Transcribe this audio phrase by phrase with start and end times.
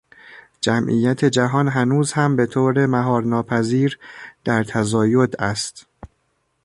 [0.61, 3.99] جمعیت جهان هنوز هم به طور مهار ناپذیر
[4.45, 5.85] در تزاید است.